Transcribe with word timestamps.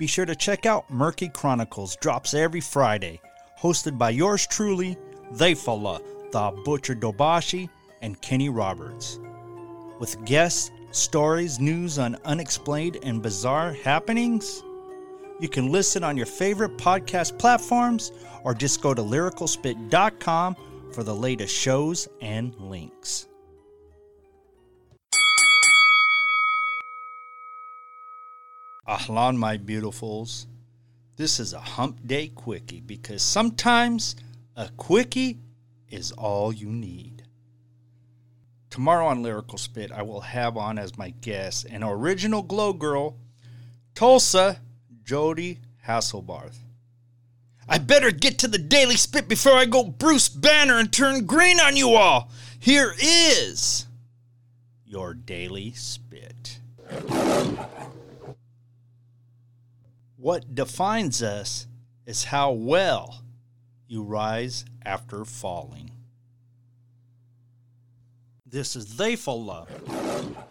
Be 0.00 0.06
sure 0.06 0.24
to 0.24 0.34
check 0.34 0.64
out 0.64 0.88
Murky 0.90 1.28
Chronicles, 1.28 1.94
drops 1.96 2.32
every 2.32 2.62
Friday, 2.62 3.20
hosted 3.60 3.98
by 3.98 4.08
yours 4.08 4.46
truly, 4.46 4.96
Theyfullah, 5.32 6.00
the 6.32 6.62
Butcher 6.64 6.94
Dabashi, 6.94 7.68
and 8.00 8.18
Kenny 8.22 8.48
Roberts. 8.48 9.20
With 9.98 10.24
guests, 10.24 10.70
stories, 10.90 11.60
news 11.60 11.98
on 11.98 12.16
unexplained 12.24 12.96
and 13.02 13.20
bizarre 13.20 13.74
happenings. 13.74 14.62
You 15.38 15.50
can 15.50 15.70
listen 15.70 16.02
on 16.02 16.16
your 16.16 16.24
favorite 16.24 16.78
podcast 16.78 17.38
platforms 17.38 18.10
or 18.42 18.54
just 18.54 18.80
go 18.80 18.94
to 18.94 19.02
lyricalspit.com 19.02 20.56
for 20.94 21.02
the 21.02 21.14
latest 21.14 21.54
shows 21.54 22.08
and 22.22 22.54
links. 22.58 23.28
Ahlan, 28.90 29.36
my 29.36 29.56
beautifuls. 29.56 30.46
This 31.14 31.38
is 31.38 31.52
a 31.52 31.60
hump 31.60 32.04
day 32.08 32.26
quickie 32.26 32.80
because 32.80 33.22
sometimes 33.22 34.16
a 34.56 34.68
quickie 34.76 35.38
is 35.88 36.10
all 36.10 36.52
you 36.52 36.70
need. 36.70 37.22
Tomorrow 38.68 39.06
on 39.06 39.22
Lyrical 39.22 39.58
Spit, 39.58 39.92
I 39.92 40.02
will 40.02 40.22
have 40.22 40.56
on 40.56 40.76
as 40.76 40.98
my 40.98 41.10
guest 41.10 41.66
an 41.66 41.84
original 41.84 42.42
glow 42.42 42.72
girl, 42.72 43.16
Tulsa 43.94 44.60
Jody 45.04 45.60
Hasselbarth. 45.86 46.58
I 47.68 47.78
better 47.78 48.10
get 48.10 48.40
to 48.40 48.48
the 48.48 48.58
Daily 48.58 48.96
Spit 48.96 49.28
before 49.28 49.54
I 49.54 49.66
go 49.66 49.84
Bruce 49.84 50.28
Banner 50.28 50.78
and 50.78 50.92
turn 50.92 51.26
green 51.26 51.60
on 51.60 51.76
you 51.76 51.90
all. 51.90 52.32
Here 52.58 52.92
is 53.00 53.86
your 54.84 55.14
Daily 55.14 55.74
Spit. 55.74 56.59
What 60.30 60.54
defines 60.54 61.24
us 61.24 61.66
is 62.06 62.22
how 62.22 62.52
well 62.52 63.24
you 63.88 64.04
rise 64.04 64.64
after 64.84 65.24
falling. 65.24 65.90
This 68.46 68.76
is 68.76 68.94
Theyfullah, 68.94 69.66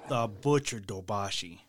the 0.10 0.28
Butcher 0.28 0.82
Dabashi. 0.82 1.60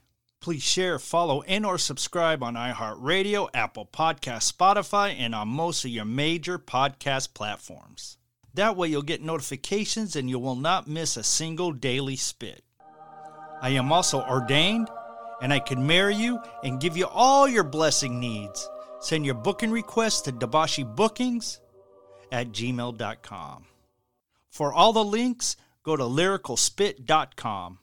Please 0.41 0.65
share, 0.65 0.99
follow, 0.99 1.43
and 1.43 1.65
or 1.65 1.79
subscribe 1.79 2.43
on 2.43 2.55
iHeartRadio, 2.55 3.49
Apple 3.55 3.87
Podcast, 3.87 4.53
Spotify, 4.53 5.15
and 5.17 5.33
on 5.33 5.47
most 5.47 5.85
of 5.85 5.93
your 5.93 6.05
major 6.05 6.59
podcast 6.59 7.33
platforms. 7.33 8.19
That 8.55 8.77
way 8.77 8.89
you'll 8.89 9.03
get 9.03 9.23
notifications 9.23 10.17
and 10.17 10.29
you 10.29 10.41
will 10.41 10.57
not 10.57 10.89
miss 10.89 11.17
a 11.17 11.23
single 11.23 11.71
daily 11.71 12.17
spit. 12.17 12.65
I 13.63 13.71
am 13.71 13.93
also 13.93 14.21
ordained 14.23 14.89
and 15.41 15.53
I 15.53 15.59
can 15.59 15.87
marry 15.87 16.15
you 16.15 16.41
and 16.63 16.81
give 16.81 16.97
you 16.97 17.07
all 17.07 17.49
your 17.49 17.65
blessing 17.65 18.21
needs. 18.21 18.69
Send 19.01 19.25
your 19.25 19.35
booking 19.35 19.71
requests 19.71 20.23
to 20.23 20.33
Dabashi 20.33 20.85
Bookings 20.85 21.61
at 22.31 22.49
gmail.com. 22.49 23.65
For 24.51 24.73
all 24.73 24.93
the 24.93 25.05
links, 25.05 25.57
go 25.83 25.97
to 25.97 26.05
lyricalspit.com. 26.05 27.79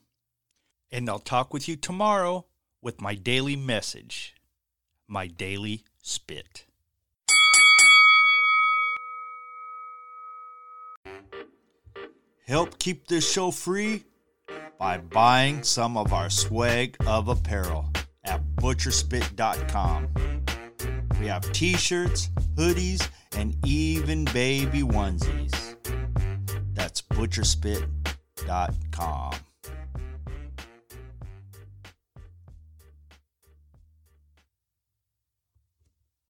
And 0.91 1.09
I'll 1.09 1.19
talk 1.19 1.53
with 1.53 1.67
you 1.67 1.75
tomorrow 1.75 2.45
with 2.81 3.01
my 3.01 3.15
daily 3.15 3.55
message, 3.55 4.35
my 5.07 5.27
daily 5.27 5.83
spit. 6.01 6.65
Help 12.47 12.79
keep 12.79 13.07
this 13.07 13.29
show 13.29 13.51
free 13.51 14.05
by 14.77 14.97
buying 14.97 15.63
some 15.63 15.97
of 15.97 16.13
our 16.13 16.29
swag 16.29 16.95
of 17.05 17.27
apparel 17.27 17.91
at 18.23 18.41
butcherspit.com. 18.57 20.07
We 21.19 21.27
have 21.27 21.51
t 21.51 21.75
shirts, 21.75 22.29
hoodies, 22.55 23.07
and 23.35 23.55
even 23.65 24.23
baby 24.25 24.81
onesies. 24.81 25.75
That's 26.73 27.01
butcherspit.com. 27.01 29.33